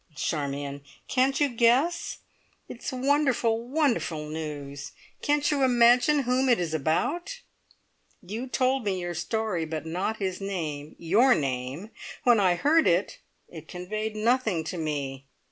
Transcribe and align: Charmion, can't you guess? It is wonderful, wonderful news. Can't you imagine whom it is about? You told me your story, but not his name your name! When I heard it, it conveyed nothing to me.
Charmion, 0.15 0.81
can't 1.07 1.39
you 1.39 1.47
guess? 1.47 2.17
It 2.67 2.79
is 2.83 2.91
wonderful, 2.91 3.61
wonderful 3.67 4.27
news. 4.27 4.93
Can't 5.21 5.51
you 5.51 5.61
imagine 5.63 6.23
whom 6.23 6.49
it 6.49 6.59
is 6.59 6.73
about? 6.73 7.41
You 8.23 8.47
told 8.47 8.83
me 8.83 8.99
your 8.99 9.13
story, 9.13 9.63
but 9.63 9.85
not 9.85 10.17
his 10.17 10.41
name 10.41 10.95
your 10.97 11.35
name! 11.35 11.91
When 12.23 12.39
I 12.39 12.55
heard 12.55 12.87
it, 12.87 13.19
it 13.47 13.67
conveyed 13.67 14.15
nothing 14.15 14.63
to 14.63 14.77
me. 14.79 15.27